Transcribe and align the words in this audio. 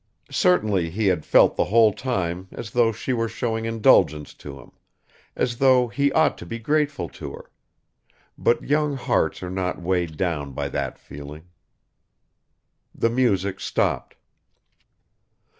Certainly 0.31 0.89
he 0.89 1.05
had 1.05 1.23
felt 1.27 1.55
the 1.55 1.65
whole 1.65 1.93
time 1.93 2.47
as 2.51 2.71
though 2.71 2.91
she 2.91 3.13
were 3.13 3.29
showing 3.29 3.65
indulgence 3.65 4.33
to 4.33 4.59
him, 4.59 4.71
as 5.35 5.57
though 5.59 5.89
he 5.89 6.11
ought 6.13 6.39
to 6.39 6.45
be 6.47 6.57
grateful 6.57 7.07
to 7.09 7.33
her... 7.33 7.51
but 8.35 8.63
young 8.63 8.95
hearts 8.95 9.43
are 9.43 9.51
not 9.51 9.79
weighed 9.79 10.17
down 10.17 10.53
by 10.53 10.69
that 10.69 10.97
feeling. 10.97 11.45
The 12.95 13.11
music 13.11 13.59
stopped. 13.59 14.15